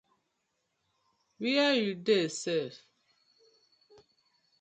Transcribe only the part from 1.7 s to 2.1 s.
yu